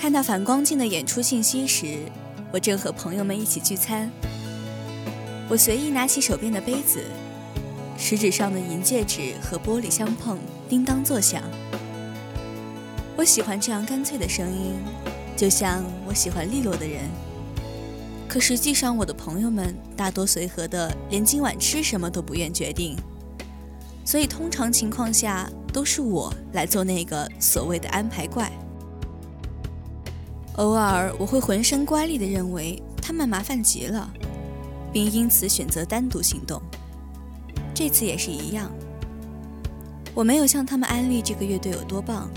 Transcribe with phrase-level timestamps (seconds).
[0.00, 1.98] 看到反光镜的演出信息时，
[2.52, 4.08] 我正和朋友们一起聚餐。
[5.48, 7.02] 我随意拿起手边的杯子，
[7.98, 11.42] 食指上的银戒指和玻璃相碰，叮当作响。
[13.16, 14.76] 我喜欢这样干脆的声音，
[15.36, 17.02] 就像我喜欢利落的人。
[18.28, 22.96] 可实际上，我的朋友们大多随和的，连今晚吃什么都不愿决定。
[24.04, 28.48] 所以，通常情况下都是我来做那个所谓的安排怪。
[30.58, 34.12] 偶尔，我会浑身乖戾地认为他们麻烦极了，
[34.92, 36.60] 并因此选择单独行动。
[37.72, 38.68] 这次也是一样，
[40.14, 42.28] 我没有向他们安利这个乐队有多棒，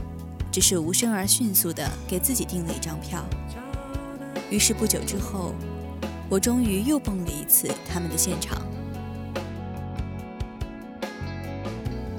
[0.52, 3.26] 只是无声而迅速地给自己订了一张票。
[4.52, 5.56] 于是不久之后，
[6.30, 8.62] 我终于又蹦了一次他们的现场。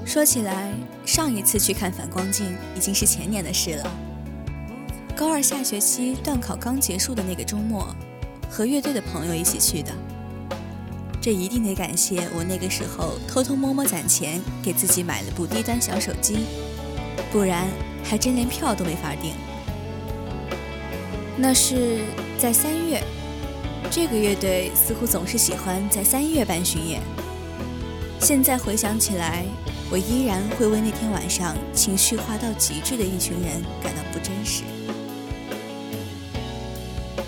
[0.05, 0.73] 说起来，
[1.05, 3.89] 上一次去看反光镜已经是前年的事了。
[5.15, 7.87] 高二下学期段考刚结束的那个周末，
[8.49, 9.91] 和乐队的朋友一起去的。
[11.21, 16.39] 这一定得感谢我那个时候偷偷摸摸攒钱，给自己买了部低端小手机，
[17.31, 17.67] 不然
[18.03, 19.33] 还真连票都没法订。
[21.37, 21.99] 那是
[22.39, 23.01] 在三月，
[23.91, 27.01] 这个乐队似乎总是喜欢在三月办巡演。
[28.19, 29.45] 现在回想起来，
[29.91, 34.63] 我依然会为那天晚上情绪化到极致的一群人感到不真实。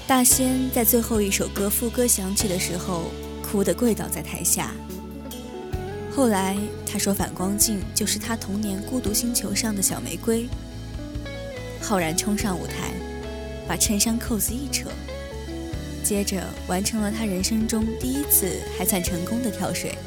[0.08, 3.06] 大仙在最后一首歌副歌响起的时候，
[3.42, 4.72] 哭得跪倒在台下。
[6.16, 6.56] 后来
[6.86, 10.48] 他说，反光镜就是他童年孤独星球上的小玫瑰。
[11.82, 12.94] 浩然冲上舞台，
[13.68, 14.92] 把衬衫扣子一扯，
[16.04, 19.98] 接着完成了他人生中第一次还算成功的跳水。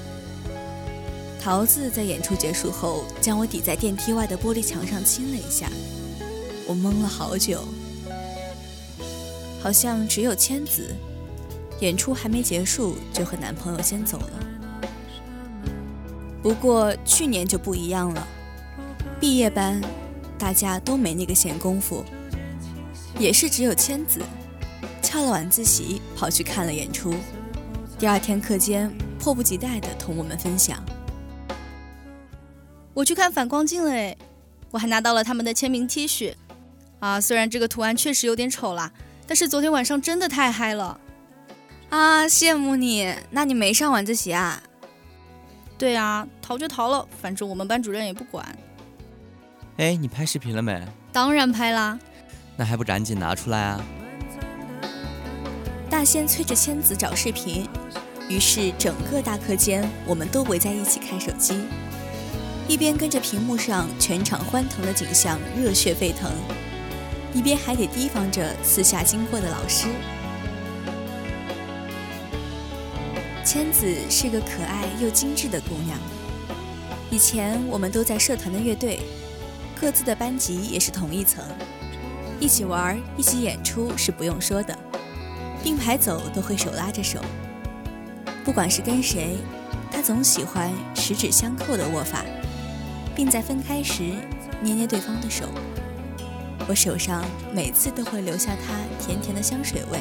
[1.40, 5.68] 桃子在演出结束后，将我抵在电梯外的玻璃墙上亲了一下，
[6.68, 7.66] 我懵了好久。
[9.60, 10.94] 好像只有千子，
[11.80, 14.30] 演出还没结束就和男朋友先走了。
[16.42, 18.26] 不过去年就不一样了，
[19.20, 19.80] 毕业班
[20.38, 22.04] 大家都没那个闲工夫，
[23.18, 24.20] 也是只有千子
[25.02, 27.12] 翘了晚自习跑去看了演出，
[27.98, 30.80] 第二天课间迫不及待地同我们分享
[32.94, 34.16] ：“我去看反光镜了诶，
[34.70, 36.34] 我还拿到了他们的签名 T 恤。
[37.00, 38.92] 啊，虽然这个图案确实有点丑啦。”
[39.28, 40.98] 但是昨天晚上真的太嗨了，
[41.90, 42.24] 啊！
[42.24, 44.62] 羡慕你，那你没上晚自习啊？
[45.76, 48.44] 对啊，逃就逃了，反正我们班主任也不管。
[49.76, 50.82] 哎，你拍视频了没？
[51.12, 51.98] 当然拍啦。
[52.56, 53.84] 那还不赶紧拿出来啊！
[55.90, 57.68] 大仙催着千子找视频，
[58.30, 61.66] 于是整个大课间我们都围在一起看手机，
[62.66, 66.32] 一边跟着屏幕上全场欢腾的景象热血沸腾。
[67.38, 69.86] 一边还得提防着四下经过的老师。
[73.44, 75.96] 千子是个可爱又精致的姑娘。
[77.12, 78.98] 以前我们都在社团的乐队，
[79.80, 81.44] 各自的班级也是同一层。
[82.40, 84.76] 一起玩、一起演出是不用说的，
[85.62, 87.20] 并排走都会手拉着手。
[88.44, 89.36] 不管是跟谁，
[89.92, 92.24] 他总喜欢十指相扣的握法，
[93.14, 94.02] 并在分开时
[94.60, 95.44] 捏捏对方的手。
[96.68, 100.00] 我手上每次都会留下他甜甜的香水味。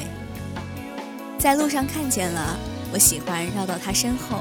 [1.38, 2.58] 在路上看见了，
[2.92, 4.40] 我喜欢绕到他身后，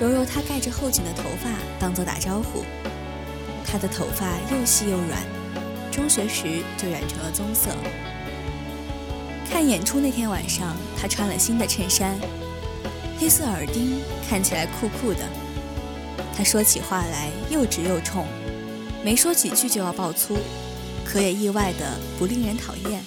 [0.00, 1.50] 揉揉他盖着后颈的头发，
[1.80, 2.64] 当做打招呼。
[3.66, 5.20] 他的头发又细又软。
[5.90, 7.70] 中学时就染成了棕色。
[9.50, 12.14] 看演出那天晚上，他穿了新的衬衫，
[13.18, 15.20] 黑色耳钉，看起来酷酷的。
[16.36, 18.26] 他说起话来又直又冲，
[19.02, 20.36] 没说几句就要爆粗，
[21.06, 23.02] 可也意外的不令人讨厌。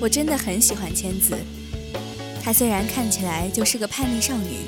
[0.00, 1.36] 我真的很喜欢千子，
[2.42, 4.66] 她虽然看起来就是个叛逆少女，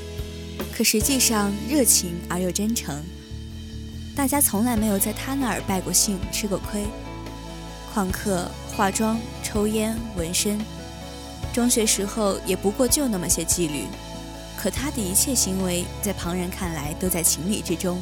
[0.73, 3.03] 可实际上热情而又真诚。
[4.15, 6.85] 大家从来没有在她那儿拜过兴、吃过亏。
[7.93, 10.59] 旷课、化妆、抽烟、纹身，
[11.53, 13.87] 中学时候也不过就那么些纪律。
[14.57, 18.01] 可她的一切行为，在旁人看来都在情理之中，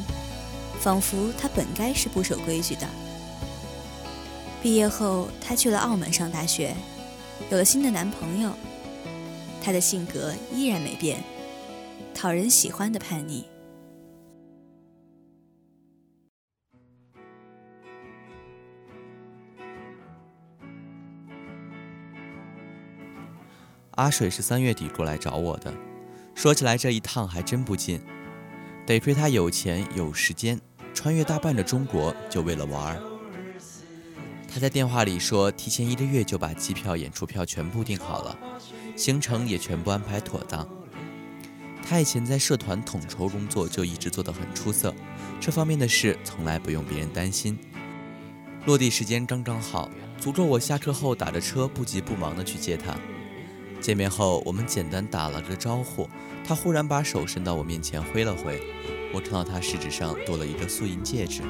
[0.79, 2.87] 仿佛她本该是不守规矩的。
[4.63, 6.73] 毕业后，她去了澳门上大学，
[7.51, 8.49] 有了新的男朋友。
[9.61, 11.21] 她的性格依然没变，
[12.15, 13.45] 讨人喜欢的叛逆。
[23.95, 25.73] 阿水是三月底过来找我的，
[26.33, 28.01] 说起来这一趟还真不近，
[28.85, 30.57] 得亏他有钱有时间，
[30.93, 33.12] 穿越大半的中国就为了玩儿。
[34.53, 38.37] 他在电话里说，提前一个月就把机票、演出票全部订好了，
[38.95, 40.67] 行程也全部安排妥当。
[41.81, 44.93] 他以前在社团统筹工作就一直做得很出色，
[45.39, 47.57] 这方面的事从来不用别人担心。
[48.67, 49.89] 落地时间刚刚好，
[50.19, 52.95] 足够我下课后打着车不急不忙地去接他。
[53.81, 56.07] 见面后，我们简单打了个招呼。
[56.45, 58.61] 他忽然把手伸到我面前挥了挥，
[59.13, 61.41] 我看到他食指上多了一个素银戒指。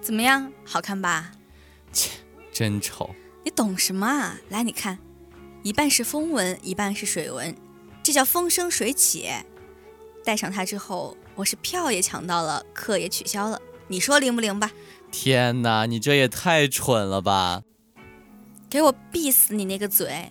[0.00, 1.32] 怎么样，好看吧？
[1.92, 2.10] 切，
[2.52, 3.10] 真丑！
[3.44, 4.38] 你懂什么啊？
[4.48, 4.98] 来，你看，
[5.62, 7.54] 一半是风纹，一半是水纹，
[8.02, 9.28] 这叫风生水起。
[10.24, 13.60] 戴上它之后，我是票也抢到了，课也取消了。
[13.88, 14.70] 你说灵不灵吧？
[15.10, 17.62] 天哪，你这也太蠢了吧！
[18.68, 20.30] 给我闭死你那个嘴！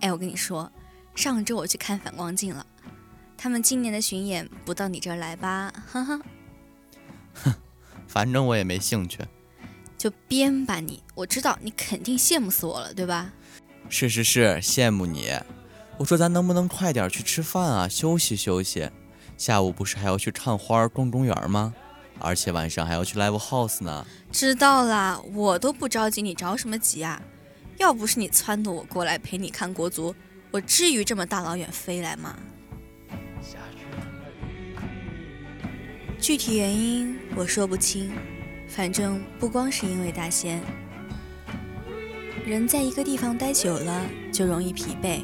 [0.00, 0.72] 哎，我跟你说，
[1.14, 2.66] 上周我去看反光镜了，
[3.36, 5.72] 他们今年的巡演不到你这儿来吧？
[5.86, 6.20] 哈哈，
[7.34, 7.54] 哼，
[8.08, 9.18] 反正我也没兴趣，
[10.00, 11.02] 就编吧你。
[11.14, 13.30] 我知道你肯定羡慕死我了，对吧？
[13.90, 15.30] 是是是，羡慕你。
[15.98, 18.88] 我说咱能不能快点去吃饭啊，休息休息。
[19.36, 21.74] 下午不是还要去看花、逛公园吗？
[22.18, 24.06] 而且晚上还要去 live house 呢。
[24.32, 27.20] 知道啦，我都不着急，你着什么急啊？
[27.76, 30.14] 要不是你撺掇我过来陪你看国足，
[30.50, 32.38] 我至于这么大老远飞来吗？
[36.18, 38.10] 具体原因我说不清，
[38.70, 40.62] 反正不光是因为大仙。
[42.46, 45.20] 人在一个地方待久了就容易疲惫，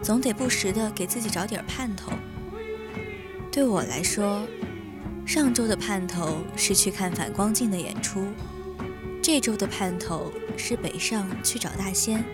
[0.00, 2.12] 总得不时的给自己找点盼头。
[3.50, 4.46] 对我来说，
[5.26, 8.26] 上周的盼头是去看反光镜的演出。
[9.22, 12.24] 这周的盼头是北上去找大仙，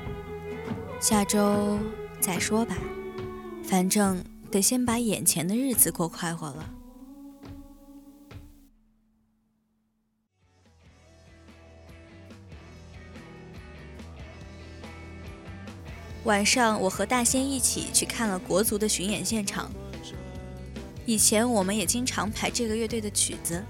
[1.00, 1.78] 下周
[2.20, 2.76] 再说吧，
[3.64, 6.75] 反正得先把眼前的日子过快活了。
[16.26, 19.70] 晚上，我和大仙一起去看了国足的巡演现场。
[21.04, 23.62] 以前我们也经常排这个乐队的曲子，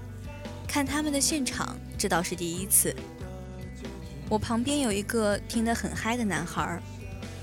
[0.67, 2.95] 看他们的现场，这倒是第一次。
[4.27, 6.81] 我旁边有一个听得很嗨的男孩，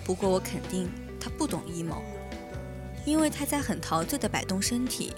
[0.04, 0.90] 不过我肯定
[1.20, 2.02] 他不懂 emo，
[3.04, 5.12] 因为他在很陶醉地摆动身体，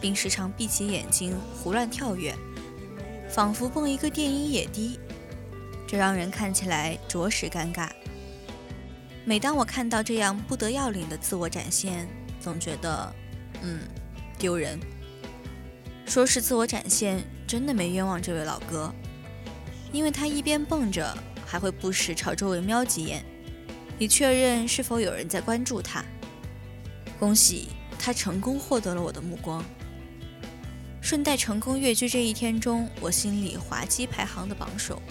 [0.00, 2.34] 并时常闭起眼睛胡乱跳跃，
[3.28, 4.98] 仿佛蹦一个电音野迪，
[5.86, 7.88] 这让人看起来着实尴尬。
[9.28, 12.06] 每当我看到这样不得要领的自我展现，
[12.40, 13.12] 总觉得，
[13.60, 13.80] 嗯，
[14.38, 14.78] 丢人。
[16.06, 18.94] 说是自我展现，真的没冤枉这位老哥。
[19.90, 21.12] 因为他一边蹦着，
[21.44, 23.24] 还会不时朝周围瞄几眼，
[23.98, 26.04] 以确认是否有人在关注他。
[27.18, 29.64] 恭喜他成功获得了我的目光，
[31.00, 35.02] 顺带成功跃居这一天中我心里滑稽排行的榜首。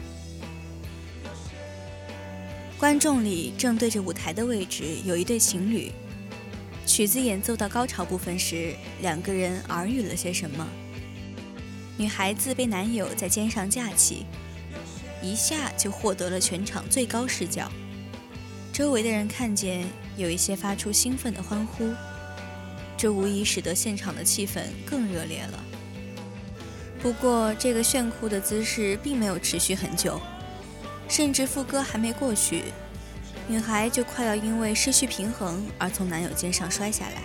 [2.86, 5.92] 观众里正对着舞台的位置有一对情侣，
[6.86, 10.68] 曲子演奏到高潮部分时，两个人耳语了些什么。
[11.98, 14.27] 女孩子被男友在肩上架起。
[15.20, 17.72] 一下就获得了全场最高视角。
[18.72, 21.92] 周围的人看见，有一些发出兴奋的欢呼，
[22.96, 25.63] 这无疑使得现场的气氛更热烈了。
[27.01, 30.22] 不过，这个炫酷的姿势并没有持续很久，
[31.07, 32.65] 甚至副歌还没过去，
[33.47, 37.21] 女孩就快要因为失去平衡而从男友肩上摔下来。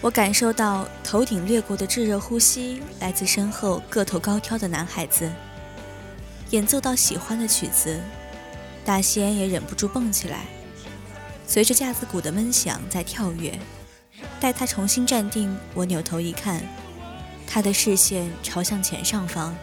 [0.00, 5.30] 我感受到头顶掠过的炙热呼吸，来自身后个头高挑的男孩子。
[6.50, 8.00] 演奏到喜欢的曲子，
[8.84, 10.46] 大仙也忍不住蹦起来，
[11.46, 13.56] 随着架子鼓的闷响在跳跃。
[14.40, 16.62] 待他重新站定，我扭头一看，
[17.46, 19.54] 他的视线朝向前上方，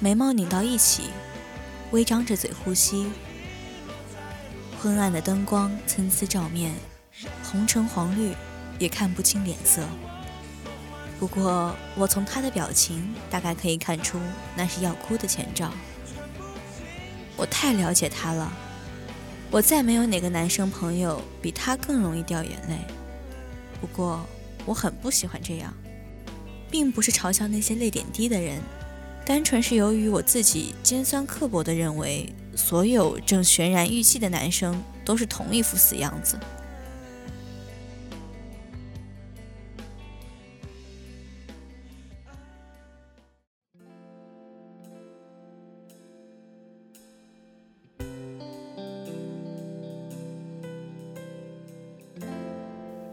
[0.00, 1.04] 眉毛拧到一起，
[1.92, 3.10] 微张着嘴呼吸。
[4.80, 6.74] 昏暗的灯光参差照面，
[7.44, 8.34] 红橙黄绿。
[8.78, 9.82] 也看不清脸色，
[11.18, 14.18] 不过我从他的表情大概可以看出
[14.56, 15.70] 那是要哭的前兆。
[17.36, 18.50] 我太了解他了，
[19.50, 22.78] 我再没有哪个男生朋友比他更容易掉眼泪。
[23.82, 24.24] 不过
[24.64, 25.74] 我很不喜欢这样，
[26.70, 28.62] 并不是嘲笑那些泪点低的人，
[29.30, 36.36] 单纯是由于我自己尖酸刻薄的认为，所有正悬然欲泣的男生都是同一副死样子。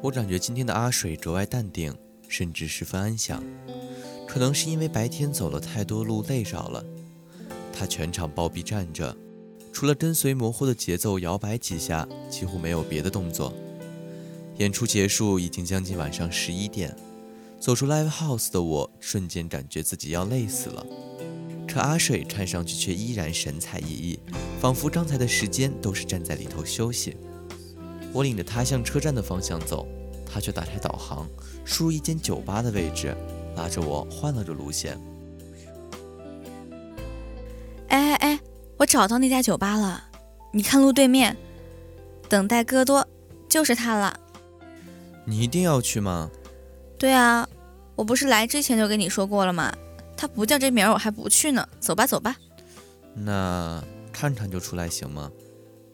[0.01, 1.95] 我感觉今天的阿水格外淡定，
[2.27, 3.43] 甚至十分安详。
[4.37, 6.85] 可能是因为白天走了太多路，累着了。
[7.73, 9.17] 他全场暴毙站着，
[9.73, 13.51] 除了跟随模糊的节奏摇摆几下，几乎没有别的动作。
[14.57, 16.95] 演出结束已经将近晚上十一点，
[17.59, 20.85] 走出 live house 的我瞬间感觉自己要累死了。
[21.67, 24.19] 可阿水看上去却依然神采奕奕，
[24.61, 27.17] 仿佛刚才的时间都是站在里头休息。
[28.13, 29.87] 我领着他向车站的方向走。
[30.29, 31.25] 他却打开导航，
[31.63, 33.15] 输入一间酒吧的位置，
[33.57, 34.97] 拉着我换了个路线。
[37.89, 38.39] 哎哎哎，
[38.77, 40.03] 我找到那家酒吧了，
[40.53, 41.35] 你看路对面，
[42.29, 43.05] 等待戈多，
[43.49, 44.17] 就是他了。
[45.25, 46.29] 你一定要去吗？
[46.99, 47.47] 对啊，
[47.95, 49.75] 我不是来之前就跟你说过了吗？
[50.15, 51.67] 他不叫这名儿，我还不去呢。
[51.79, 52.35] 走吧，走吧。
[53.13, 53.83] 那
[54.13, 55.31] 看看就出来行吗？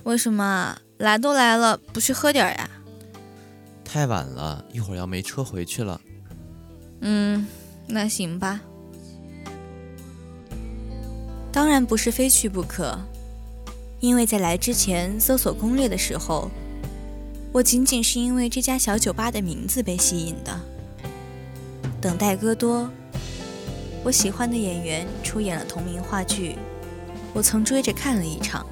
[0.03, 0.77] 为什么？
[0.97, 2.69] 来都来了，不去喝点呀？
[3.85, 5.99] 太晚了，一会儿要没车回去了。
[7.05, 7.45] 嗯，
[7.85, 8.61] 那行吧。
[11.51, 12.97] 当然不是非去不可，
[13.99, 16.49] 因为在来之前搜索攻略的时候，
[17.51, 20.57] 我仅仅是因为这家小酒吧的名字被吸引的。
[21.99, 22.89] 等待戈多，
[24.01, 26.55] 我喜欢的演员出演了同名话剧，
[27.33, 28.65] 我曾追着看了一场，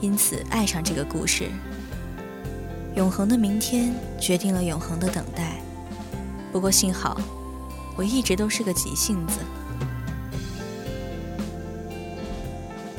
[0.00, 1.48] 因此爱上这个故事。
[2.96, 5.62] 永恒的明天决定了永恒的等待。
[6.58, 7.16] 不过幸好，
[7.94, 9.38] 我一直都是个急性子。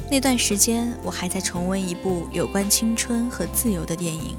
[0.09, 4.37] 那段时间，我还在重温一部有关青春和自由的电影。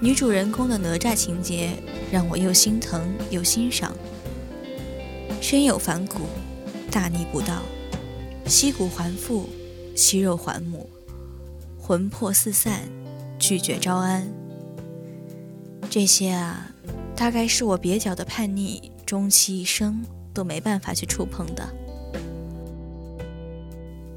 [0.00, 3.00] 女主人公的哪吒情节让我又心疼
[3.30, 3.92] 又欣赏。
[5.40, 6.22] 身有反骨，
[6.90, 7.62] 大逆不道，
[8.46, 9.48] 息骨还父，
[9.94, 10.90] 息肉还母，
[11.78, 12.80] 魂魄四散。
[13.38, 14.26] 拒绝招安，
[15.88, 16.72] 这些啊，
[17.16, 20.04] 大概是我蹩脚的叛逆，终其一生
[20.34, 21.66] 都没办法去触碰的。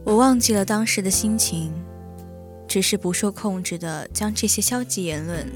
[0.04, 1.72] 我忘记了当时的心情，
[2.68, 5.48] 只是不受控制的将这些消极言论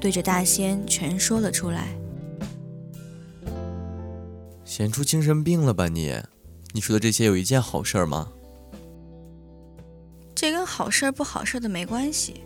[0.00, 1.88] 对着大仙全说了出来。
[4.64, 6.14] 闲出精神病了吧你？
[6.72, 8.32] 你说的这些有一件好事吗？
[10.34, 12.40] 这跟好事不好事的没关系。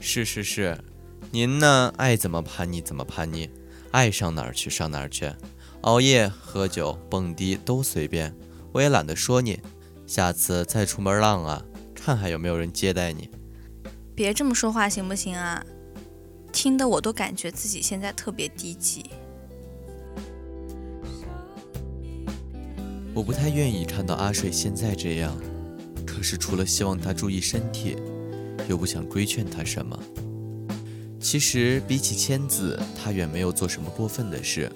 [0.00, 0.76] 是是是，
[1.30, 3.50] 您呢爱怎么叛逆怎么叛逆，
[3.90, 5.30] 爱上哪儿去上哪儿去，
[5.82, 8.34] 熬夜、喝酒、蹦迪都随便，
[8.72, 9.60] 我也懒得说你。
[10.06, 11.62] 下次再出门浪啊，
[11.94, 13.28] 看还有没有人接待你。
[14.14, 15.62] 别这么说话行不行啊？
[16.50, 19.10] 听得我都感觉自己现在特别低级。
[23.12, 25.36] 我不太愿意看到阿水现在这样，
[26.06, 27.96] 可是除了希望他注意身体。
[28.68, 29.98] 又不想规劝他什么。
[31.30, 34.72] 其实比起签字，他远没有做什么过分的事，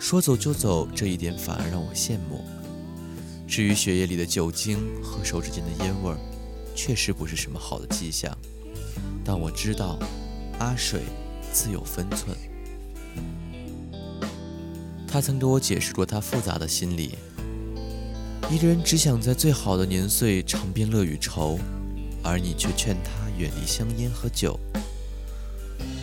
[0.00, 2.44] 说走就走，这一点反而让我羡慕。
[3.46, 6.18] 至于血液里的酒精和手指间的烟味儿，
[6.74, 8.36] 确实不是什么好的迹象。
[9.24, 9.96] 但我知道，
[10.58, 11.02] 阿水
[11.52, 12.36] 自有分寸。
[15.06, 17.14] 他曾给我解释过他复杂的心理，
[18.50, 21.60] 一个人只想在最好的年岁尝遍乐与愁，
[22.24, 24.58] 而你却劝他远离香烟和酒。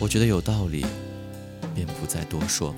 [0.00, 0.84] 我觉得有道理，
[1.74, 2.74] 便不再多说。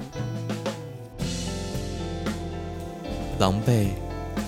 [3.38, 3.88] 狼狈、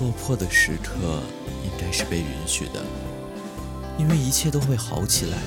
[0.00, 1.20] 落魄的时刻
[1.64, 2.82] 应该是被允许的，
[3.98, 5.38] 因为一切都会好起来。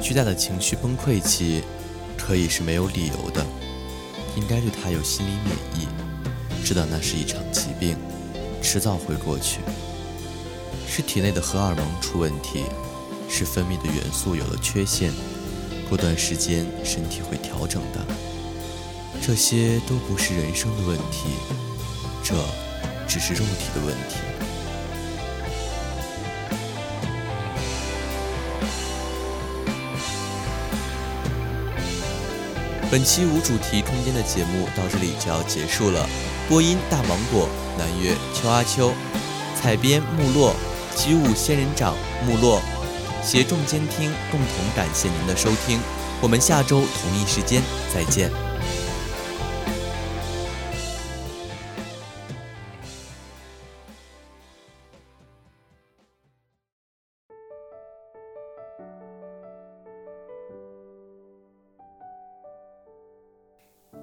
[0.00, 1.62] 巨大的情绪崩溃期
[2.18, 3.44] 可以是没有理由的，
[4.36, 5.88] 应该对他有心理免疫，
[6.64, 7.96] 知道那是一场疾病，
[8.60, 9.60] 迟早会过去。
[10.86, 12.64] 是体内的荷尔蒙出问题，
[13.28, 15.10] 是分泌的元素有了缺陷。
[15.92, 18.00] 过段时间，身体会调整的。
[19.20, 21.28] 这些都不是人生的问题，
[22.24, 22.34] 这
[23.06, 24.16] 只是肉体的问题。
[32.90, 36.08] 本期无主题空间的节目到这里就要结束了。
[36.48, 37.46] 播音大芒果、
[37.76, 38.94] 南岳、秋阿秋，
[39.60, 40.56] 采编木落、
[40.96, 41.94] 机务仙人掌、
[42.26, 42.62] 木落。
[43.22, 45.78] 协众监听，共同感谢您的收听，
[46.20, 47.62] 我们下周同一时间
[47.94, 48.30] 再见。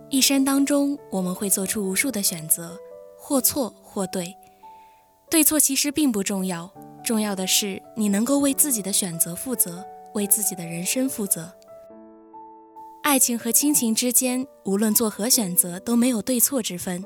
[0.10, 2.78] 一生当中，我们会做出无数的选择，
[3.18, 4.36] 或错或对，
[5.30, 6.74] 对错其实并不重要。
[7.10, 11.51] 重要的是，你能够为自己的选择负责，为自己的人生负责。
[13.01, 17.04] 爱情和亲情之间，无论做何选择，都没有对错之分。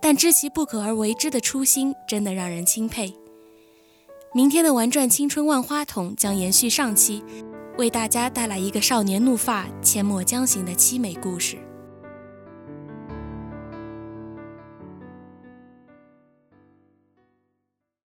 [0.00, 3.12] 但知其不可而为之的初心，真的让人钦佩。
[4.32, 7.24] 明天的玩转青春万花筒将延续上期，
[7.76, 11.58] 为大家带来一个少年怒发阡陌将行的凄美故事。